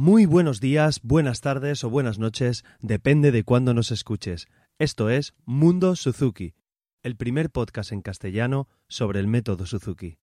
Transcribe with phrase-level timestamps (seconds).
[0.00, 4.46] Muy buenos días, buenas tardes o buenas noches, depende de cuándo nos escuches.
[4.78, 6.54] Esto es Mundo Suzuki,
[7.02, 10.20] el primer podcast en castellano sobre el método Suzuki.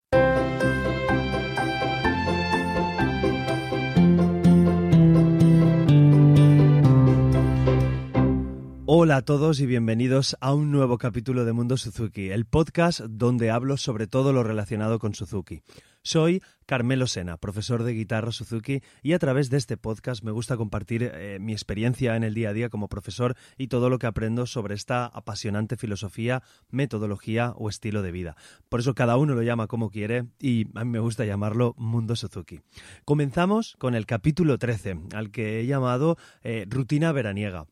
[8.91, 13.51] Hola a todos y bienvenidos a un nuevo capítulo de Mundo Suzuki, el podcast donde
[13.51, 15.61] hablo sobre todo lo relacionado con Suzuki.
[16.09, 20.57] Soy Carmelo Sena, profesor de guitarra Suzuki, y a través de este podcast me gusta
[20.57, 24.07] compartir eh, mi experiencia en el día a día como profesor y todo lo que
[24.07, 28.35] aprendo sobre esta apasionante filosofía, metodología o estilo de vida.
[28.69, 32.15] Por eso cada uno lo llama como quiere y a mí me gusta llamarlo Mundo
[32.15, 32.61] Suzuki.
[33.05, 37.67] Comenzamos con el capítulo 13, al que he llamado eh, Rutina veraniega.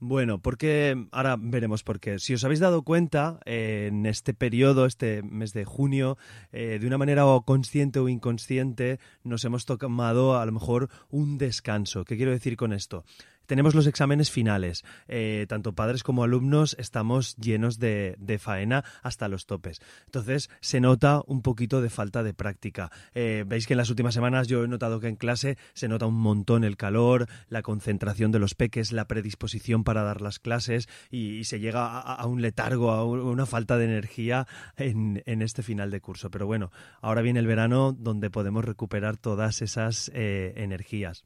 [0.00, 2.20] Bueno, porque ahora veremos por qué.
[2.20, 6.16] Si os habéis dado cuenta, en este periodo, este mes de junio,
[6.52, 11.36] eh, de una manera o consciente o inconsciente, nos hemos tomado a lo mejor un
[11.36, 12.04] descanso.
[12.04, 13.04] ¿Qué quiero decir con esto?
[13.48, 14.84] Tenemos los exámenes finales.
[15.08, 19.80] Eh, tanto padres como alumnos estamos llenos de, faena hasta los topes.
[20.04, 22.92] Entonces se nota un poquito de falta de práctica.
[23.14, 26.06] Eh, veis que en las últimas semanas yo he notado que en clase se nota
[26.06, 30.88] un montón el calor, la concentración de los peques, la predisposición para dar las clases
[31.10, 36.02] y, se llega a, un letargo, a una falta de energía en, este final de
[36.02, 36.30] curso.
[36.30, 41.24] Pero bueno, ahora viene el verano donde podemos recuperar todas esas eh, energías.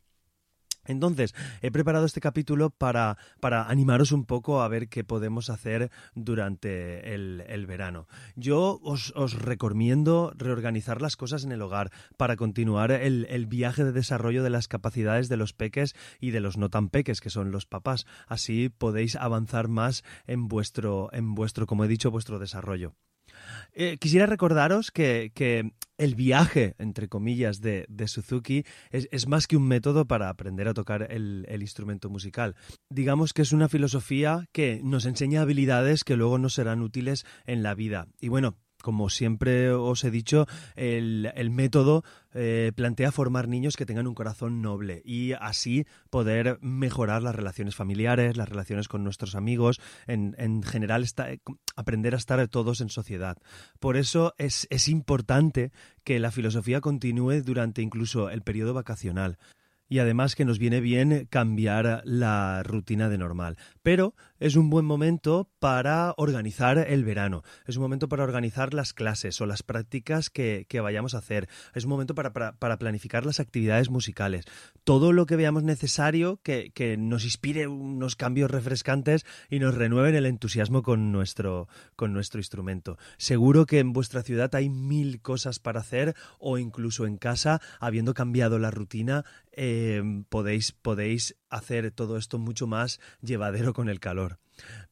[0.85, 5.91] Entonces, he preparado este capítulo para, para, animaros un poco a ver qué podemos hacer
[6.15, 8.09] durante el, verano.
[8.35, 13.93] Yo os, recomiendo reorganizar las cosas en el hogar para continuar el, el, viaje de
[13.93, 17.53] desarrollo de las capacidades de los peques y de los no tan peques, que son
[17.53, 18.07] los papás.
[18.27, 22.95] Así podéis avanzar más en vuestro, en vuestro, como he dicho, vuestro desarrollo.
[23.73, 25.33] Eh, quisiera recordaros que,
[25.99, 31.07] el viaje, entre comillas, de, Suzuki es, más que un método para aprender a tocar
[31.11, 32.57] el, instrumento musical.
[32.91, 37.63] Digamos que es una filosofía que nos enseña habilidades que luego nos serán útiles en
[37.63, 38.09] la vida.
[38.21, 42.05] Y bueno, como siempre os he dicho, el, método
[42.35, 47.75] eh, plantea formar niños que tengan un corazón noble y así poder mejorar las relaciones
[47.75, 51.07] familiares, las relaciones con nuestros amigos, en, general
[51.77, 53.39] aprender a estar todos en sociedad.
[53.79, 55.73] Por eso es importante
[56.05, 59.39] que la filosofía continúe durante incluso el periodo vacacional
[59.93, 63.59] y además que nos viene bien cambiar la rutina de normal.
[63.83, 68.95] Pero es un buen momento para organizar el verano, es un momento para organizar las
[68.95, 72.33] clases o las prácticas que, vayamos a hacer, es un momento para,
[72.79, 74.47] planificar las actividades musicales.
[74.83, 80.25] Todo lo que veamos necesario que, nos inspire unos cambios refrescantes y nos renueven el
[80.25, 82.97] entusiasmo con nuestro, con nuestro instrumento.
[83.19, 88.15] Seguro que en vuestra ciudad hay mil cosas para hacer o incluso en casa, habiendo
[88.15, 89.25] cambiado la rutina,
[89.85, 94.39] Em, podéis, podéis hacer todo esto mucho más llevadero con el calor.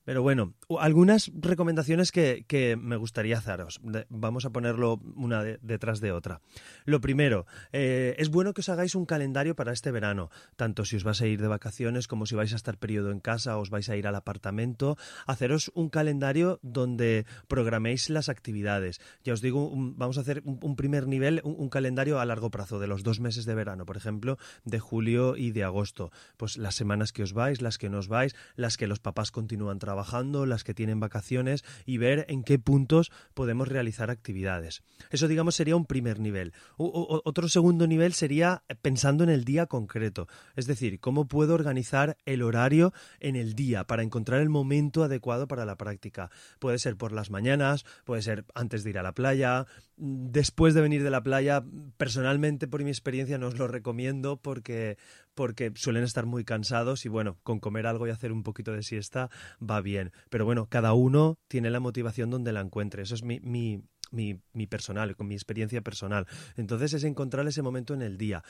[0.04, 3.80] Pero bueno, algunas recomendaciones que, me gustaría haceros.
[4.08, 6.40] Vamos a ponerlo una detrás de otra.
[6.84, 10.96] Lo primero, eh, es bueno que os hagáis un calendario para este verano, tanto si
[10.96, 13.60] os vais a ir de vacaciones como si vais a estar periodo en casa o
[13.60, 14.96] os vais a ir al apartamento.
[15.26, 19.00] Haceros un calendario donde programéis las actividades.
[19.22, 22.88] Ya os digo, vamos a hacer un, primer nivel, un, calendario a largo plazo de
[22.88, 26.10] los dos meses de verano, por ejemplo, de julio y de agosto.
[26.36, 29.30] Pues las semanas que os vais, las que no os vais, las que los papás
[29.30, 34.82] continúan trabajando las que tienen vacaciones y ver en qué puntos podemos realizar actividades.
[35.10, 36.52] Eso, digamos, sería un primer nivel.
[36.76, 42.42] otro segundo nivel sería pensando en el día concreto, es decir, cómo puedo organizar el
[42.42, 46.30] horario en el día para encontrar el momento adecuado para la práctica.
[46.58, 49.66] Puede ser por las mañanas, puede ser antes de ir a la playa,
[49.96, 51.64] después de venir de la playa.
[51.96, 54.96] Personalmente, por mi experiencia, no os lo recomiendo porque
[55.34, 58.82] porque suelen estar muy cansados y bueno, con comer algo y hacer un poquito de
[58.82, 59.30] siesta
[59.60, 60.12] va bien.
[60.28, 63.02] Pero bueno, cada uno tiene la motivación donde la encuentre.
[63.02, 66.26] Eso es mi, mi, mi, personal, con mi experiencia personal.
[66.56, 68.42] Entonces es encontrar ese momento en el día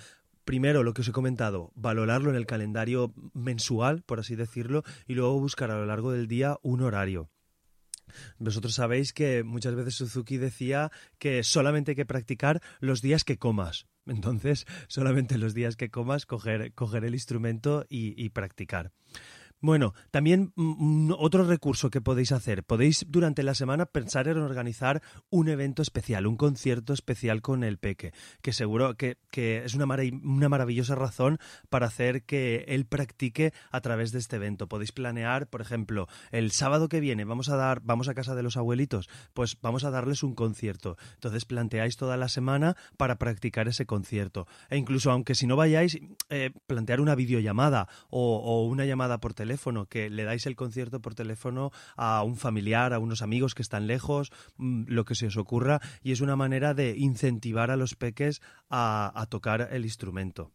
[0.45, 5.15] primero lo que os he comentado, valorarlo en el calendario mensual, por así decirlo, y
[5.15, 7.31] luego buscar a lo largo del día un horario.
[8.39, 13.39] Vosotros sabéis que muchas veces Suzuki decía que solamente hay que practicar los días que
[13.39, 13.87] comas.
[14.07, 18.93] Entonces, solamente los días que comas, coger, coger el instrumento y, practicar.
[19.63, 24.39] Bueno, también mm, mm, otro recurso que podéis hacer, podéis durante la semana pensar en
[24.39, 29.85] organizar un evento especial, un concierto especial con el peque, que seguro que, es una,
[29.85, 34.67] una maravillosa razón para hacer que él practique a través de este evento.
[34.67, 38.43] Podéis planear, por ejemplo, el sábado que viene vamos a dar, vamos a casa de
[38.43, 40.97] los abuelitos, pues vamos a darles un concierto.
[41.17, 44.47] Entonces planteáis toda la semana para practicar ese concierto.
[44.71, 45.99] E incluso aunque si no vayáis,
[46.31, 49.50] eh, plantear una videollamada o, o una llamada por teléfono
[49.87, 53.87] que le dais el concierto por teléfono a un familiar, a unos amigos que están
[53.87, 57.95] lejos, mm, lo que se os ocurra, y es una manera de incentivar a los
[57.95, 60.53] peques a tocar el instrumento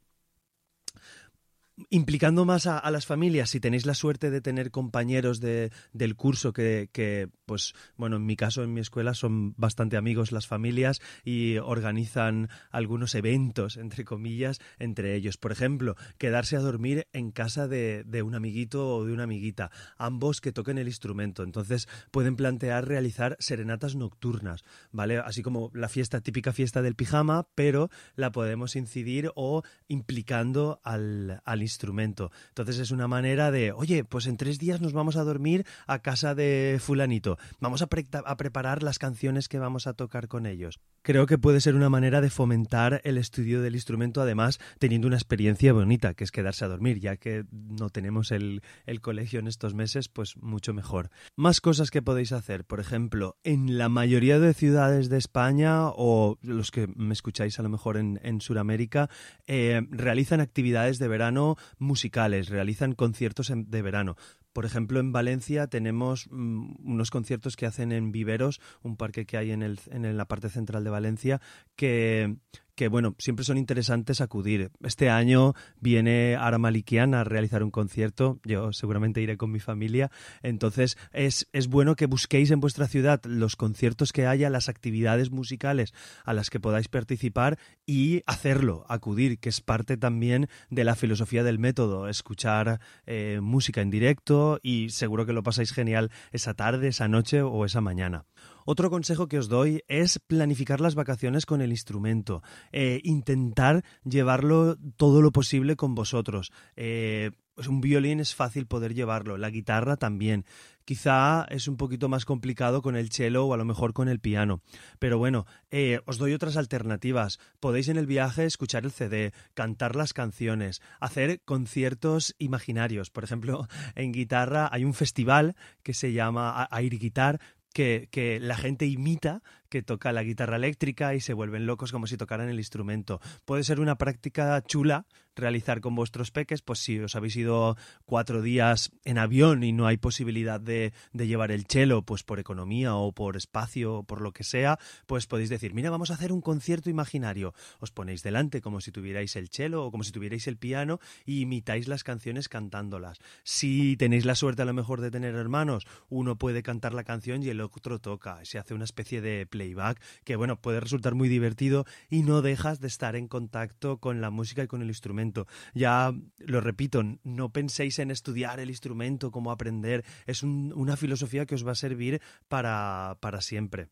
[1.90, 6.54] implicando más a, las familias, si tenéis la suerte de tener compañeros de, del curso
[6.54, 11.02] que, que, pues, bueno, en mi caso, en mi escuela, son bastante amigos las familias
[11.24, 15.38] y organizan algunos eventos, entre comillas, entre ellos.
[15.38, 19.72] Por ejemplo, quedarse a dormir en casa de, de un amiguito o de una amiguita,
[19.98, 21.44] ambos que toquen el instrumento.
[21.44, 25.18] Entonces, pueden plantear realizar serenatas nocturnas, ¿vale?
[25.18, 25.90] Así como la
[26.22, 32.32] típica fiesta del pijama, pero la podemos incidir o implicando al, al instrumento.
[32.50, 36.00] Entonces es una manera de, oye, pues en tres días nos vamos a dormir a
[36.00, 37.38] casa de fulanito.
[37.60, 40.80] Vamos a, preparar las canciones que vamos a tocar con ellos.
[41.02, 45.18] Creo que puede ser una manera de fomentar el estudio del instrumento, además teniendo una
[45.18, 49.48] experiencia bonita, que es quedarse a dormir, ya que no tenemos el, el colegio en
[49.48, 51.10] estos meses, pues mucho mejor.
[51.36, 56.38] Más cosas que podéis hacer, por ejemplo, en la mayoría de ciudades de España o
[56.42, 59.10] los que me escucháis a lo mejor en, en Sudamérica,
[59.48, 64.16] eh, realizan actividades de verano musicales, realizan conciertos de verano.
[64.54, 69.38] Por ejemplo, en Valencia tenemos mm, unos conciertos que hacen en Viveros, un parque que
[69.38, 71.42] hay en, el, en la parte central de Valencia,
[71.76, 72.38] que,
[72.76, 74.72] que bueno, siempre son interesantes acudir.
[74.84, 80.12] Este año viene Ara Malikian a realizar un concierto, yo seguramente iré con mi familia,
[80.44, 85.32] entonces es, es bueno que busquéis en vuestra ciudad los conciertos que haya, las actividades
[85.32, 85.94] musicales
[86.24, 91.44] a las que podáis participar y hacerlo, acudir, que es parte también de la filosofía
[91.44, 96.90] del método, escuchar eh, música en directo y seguro que lo pasáis genial esa tarde,
[96.90, 98.26] esa noche o esa mañana.
[98.66, 102.42] Otro consejo que os doy es planificar las vacaciones con el instrumento,
[102.72, 106.52] eh, intentar llevarlo todo lo posible con vosotros.
[106.76, 110.46] Eh, pues un violín es fácil poder llevarlo, la guitarra también.
[110.84, 114.20] Quizá es un poquito más complicado con el cello o a lo mejor con el
[114.20, 114.62] piano.
[115.00, 117.40] Pero bueno, eh, os doy otras alternativas.
[117.60, 123.10] Podéis en el viaje escuchar el CD, cantar las canciones, hacer conciertos imaginarios.
[123.10, 127.40] Por ejemplo, en guitarra hay un festival que se llama Air Guitar,
[127.76, 132.08] que, que, la gente imita que toca la guitarra eléctrica y se vuelven locos como
[132.08, 133.20] si tocaran el instrumento.
[133.46, 137.76] Puede ser una práctica chula realizar con vuestros peques, pues si os habéis ido
[138.06, 142.40] cuatro días en avión y no hay posibilidad de, de llevar el chelo, pues por
[142.40, 146.14] economía o por espacio o por lo que sea, pues podéis decir, mira, vamos a
[146.14, 147.54] hacer un concierto imaginario.
[147.80, 151.42] Os ponéis delante como si tuvierais el chelo o como si tuvierais el piano y
[151.42, 153.20] imitáis las canciones cantándolas.
[153.44, 157.44] Si tenéis la suerte a lo mejor de tener hermanos, uno puede cantar la canción
[157.44, 158.44] y el otro toca.
[158.46, 162.82] Se hace una especie de playback que, bueno, puede resultar muy divertido y no dejas
[162.82, 165.48] de estar en contacto con la música y con el instrumento.
[165.74, 170.04] Ya lo repito, no penséis en estudiar el instrumento, cómo aprender.
[170.26, 173.88] Es una filosofía que os va a servir para, para siempre.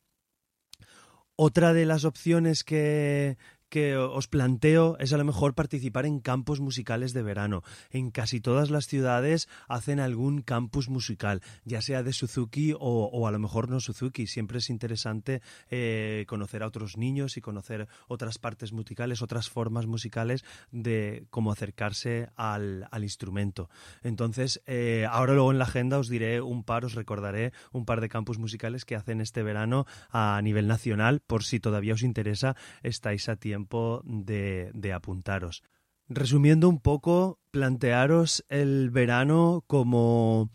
[1.36, 3.38] Otra de las opciones que,
[3.74, 7.64] que os planteo es a lo mejor participar en campus musicales de verano.
[7.90, 13.32] En casi todas las ciudades hacen algún campus musical, ya sea de Suzuki o, a
[13.32, 14.28] lo mejor no Suzuki.
[14.28, 15.42] Siempre es interesante
[15.72, 21.52] eh, conocer a otros niños y conocer otras partes musicales, otras formas musicales de cómo
[21.52, 23.72] acercarse al, instrumento.
[24.04, 28.02] Entonces, eh, ahora luego en la agenda os diré un par, os recordaré un par
[28.02, 32.56] de campus musicales que hacen este verano a nivel nacional, por si todavía os interesa,
[32.84, 33.63] estáis a tiempo
[34.04, 35.64] de, apuntaros.
[36.08, 40.50] Resumiendo un poco, plantearos el verano como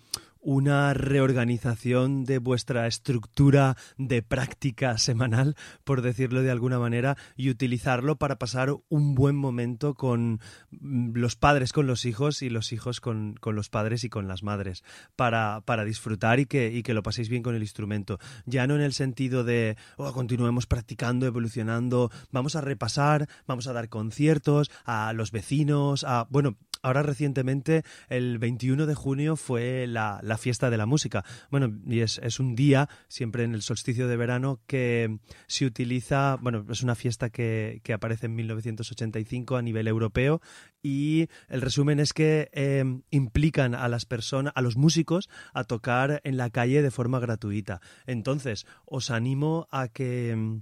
[0.48, 8.16] una reorganización de vuestra estructura de práctica semanal, por decirlo de alguna manera, y utilizarlo
[8.16, 10.40] para pasar un buen momento con
[10.70, 14.42] mm, los padres con los hijos y los hijos con, los padres y con las
[14.42, 14.84] madres,
[15.16, 18.18] para, para disfrutar y que, y que, lo paséis bien con el instrumento.
[18.46, 23.74] Ya no en el sentido de, oh, continuemos practicando, evolucionando, vamos a repasar, vamos a
[23.74, 30.20] dar conciertos a los vecinos, a, bueno, ahora recientemente, el 21 de junio, fue la,
[30.38, 31.24] fiesta de la música.
[31.50, 36.36] Bueno, y es, es, un día, siempre en el solsticio de verano, que se utiliza,
[36.40, 40.40] bueno, es una fiesta que, que aparece en 1985 a nivel europeo
[40.82, 46.20] y el resumen es que eh, implican a las personas, a los músicos, a tocar
[46.24, 47.80] en la calle de forma gratuita.
[48.06, 50.60] Entonces, os animo a que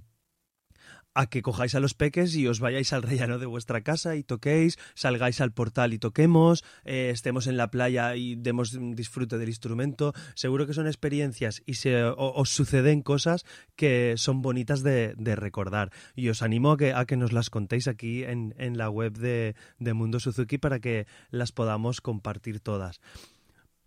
[1.17, 4.23] a que cojáis a los peques y os vayáis al rellano de vuestra casa y
[4.23, 9.49] toquéis, salgáis al portal y toquemos, eh, estemos en la playa y demos disfrute del
[9.49, 10.13] instrumento.
[10.35, 13.45] Seguro que son experiencias y se, os suceden cosas
[13.75, 15.91] que son bonitas de, recordar.
[16.15, 19.17] Y os animo a que, a que nos las contéis aquí en, en la web
[19.17, 23.01] de, de Mundo Suzuki para que las podamos compartir todas.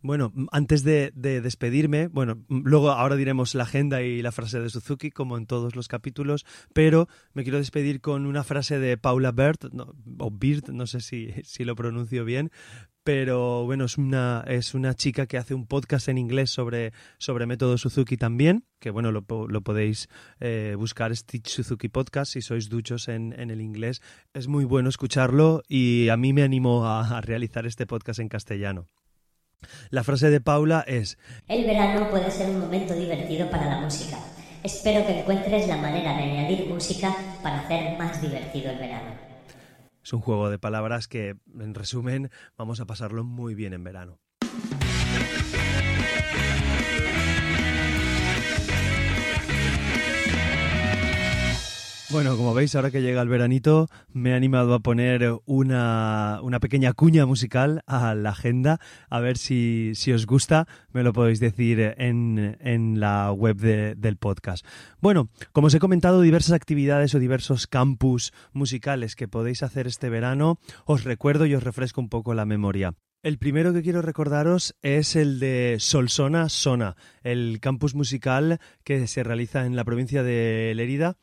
[0.03, 5.11] Bueno, antes de, despedirme, bueno, luego ahora diremos la agenda y la frase de Suzuki,
[5.11, 9.59] como en todos los capítulos, pero me quiero despedir con una frase de Paula Bird,
[10.19, 12.51] o Bird, no sé si, si, lo pronuncio bien,
[13.05, 17.45] pero bueno, es una, es una chica que hace un podcast en inglés sobre, sobre
[17.45, 22.71] método Suzuki también, que bueno, lo, lo podéis eh, buscar, Stitch Suzuki Podcast, si sois
[22.71, 24.01] duchos en, en, el inglés.
[24.33, 28.89] Es muy bueno escucharlo y a mí me animó a realizar este podcast en castellano.
[29.91, 34.19] La frase de Paula es El verano puede ser un momento divertido para la música.
[34.63, 39.15] Espero que encuentres la manera de añadir música para hacer más divertido el verano.
[40.03, 44.19] Es un juego de palabras que, en resumen, vamos a pasarlo muy bien en verano.
[52.13, 56.59] Bueno, como veis, ahora que llega el veranito, me he animado a poner una, una
[56.59, 58.81] pequeña cuña musical a la agenda.
[59.09, 64.17] A ver si, si os gusta, me lo podéis decir en, en la web del
[64.17, 64.67] podcast.
[65.01, 70.11] Bueno, como os he comentado, diversas actividades o diversos campus musicales que podéis hacer este
[70.11, 72.95] verano, os recuerdo y os refresco un poco la memoria.
[73.23, 79.23] El primero que quiero recordaros es el de Solsona Sona, el campus musical que se
[79.23, 81.17] realiza en la provincia de Lerida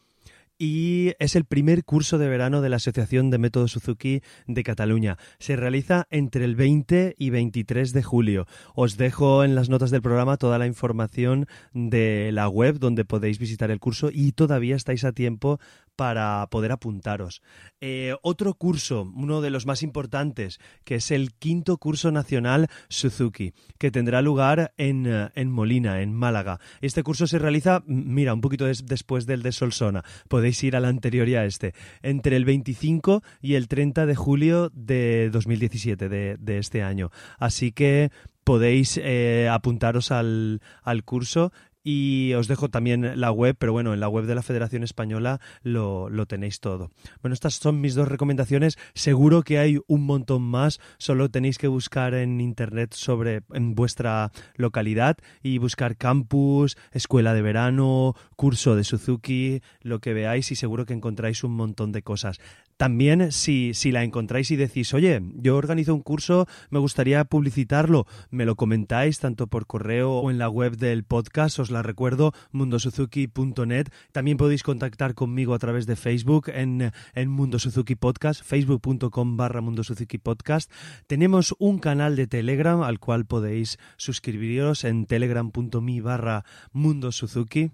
[0.57, 5.17] y es el primer curso de verano de la Asociación de Método Suzuki de Cataluña.
[5.39, 8.47] Se realiza entre el 20 y 23 de julio.
[8.75, 13.39] Os dejo en las notas del programa toda la información de la web donde podéis
[13.39, 15.59] visitar el curso y todavía estáis a tiempo
[15.97, 17.41] para poder apuntaros.
[17.81, 23.53] Eh, otro curso, uno de los más importantes, que es el quinto curso nacional Suzuki,
[23.77, 26.59] que tendrá lugar en, eh, en Molina, en Málaga.
[26.79, 30.05] Este curso se realiza, mira, un poquito después del de Solsona.
[30.29, 31.73] Podéis ir al anterior y a este.
[32.01, 37.11] Entre el 25 y el 30 de julio de 2017, de, de este año.
[37.39, 38.11] Así que
[38.47, 41.51] podéis eh, apuntaros al, al, curso
[41.89, 45.39] y os dejo también la web, pero bueno, en la web de la Federación Española
[45.63, 46.91] lo, lo, tenéis todo.
[47.21, 48.77] Bueno, estas son mis dos recomendaciones.
[48.93, 50.81] Seguro que hay un montón más.
[50.97, 57.41] Solo tenéis que buscar en internet sobre en vuestra localidad y buscar campus, escuela de
[57.41, 62.37] verano, curso de Suzuki, lo que veáis y seguro que encontráis un montón de cosas.
[62.77, 68.05] También si, si la encontráis y decís, oye, yo organizo un curso, me gustaría publicitarlo,
[68.29, 72.33] me lo comentáis tanto por correo o en la web del podcast, os la recuerdo,
[72.51, 73.87] mundosuzuki.net.
[74.11, 79.61] También podéis contactar conmigo a través de Facebook en, en Mundo Suzuki Podcast, facebook.com barra
[79.61, 80.71] Mundo Suzuki Podcast.
[81.07, 87.71] Tenemos un canal de Telegram al cual podéis suscribiros en telegram.me barra Mundo Suzuki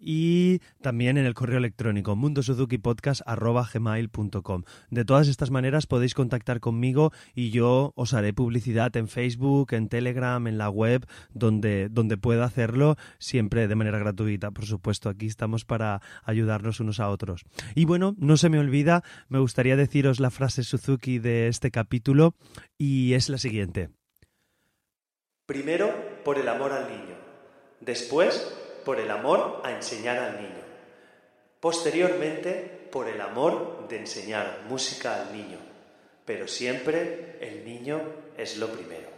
[0.00, 4.62] y también en el correo electrónico mundosuzukipodcast.gmail.com.
[4.90, 9.88] De todas estas maneras podéis contactar conmigo y yo os haré publicidad en Facebook, en
[9.88, 14.50] Telegram, en la web, donde, donde pueda hacerlo, siempre de manera gratuita.
[14.50, 17.44] Por supuesto, aquí estamos para ayudarnos unos a otros.
[17.74, 22.34] Y bueno, no se me olvida, me gustaría deciros la frase Suzuki de este capítulo
[22.76, 23.90] y es la siguiente.
[25.46, 27.16] Primero, por el amor al niño.
[27.80, 28.54] Después,
[28.88, 30.64] por el amor a enseñar al niño.
[31.60, 35.58] Posteriormente, por el amor de enseñar música al niño.
[36.24, 38.00] Pero siempre el niño
[38.38, 39.10] es lo primero.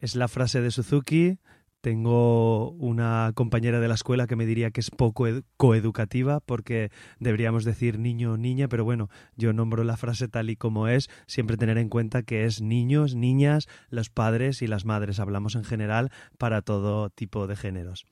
[0.00, 1.38] Es la frase de Suzuki
[1.82, 7.64] tengo una compañera de la escuela que me diría que es poco coeducativa porque deberíamos
[7.64, 11.56] decir niño o niña, pero bueno, yo nombro la frase tal y como es, siempre
[11.56, 15.18] tener en cuenta que es niños, niñas, los padres y las madres.
[15.18, 18.06] Hablamos en general para todo tipo de géneros.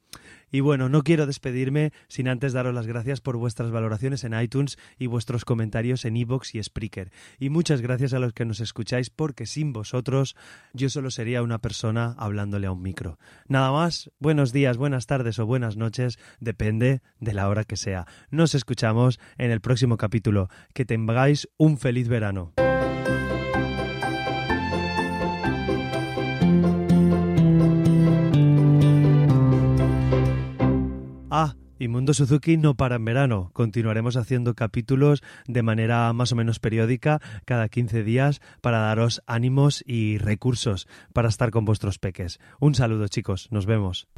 [0.50, 4.78] Y bueno, no quiero despedirme sin antes daros las gracias por vuestras valoraciones en iTunes
[4.98, 7.10] y vuestros comentarios en iVoox y Spreaker.
[7.38, 10.36] Y muchas gracias a los que nos escucháis porque sin vosotros
[10.72, 13.18] yo solo sería una persona hablándole a un micro.
[13.48, 18.06] Nada más, buenos días, buenas tardes o buenas noches, depende de la hora que sea.
[18.30, 20.48] Nos escuchamos en el próximo capítulo.
[20.74, 22.52] Que tengáis un feliz verano.
[31.80, 33.48] Y Mundo Suzuki no para en verano.
[33.54, 39.82] Continuaremos haciendo capítulos de manera más o menos periódica, cada 15 días, para daros ánimos
[39.86, 42.38] y recursos para estar con vuestros peques.
[42.60, 44.10] Un saludo chicos, nos vemos.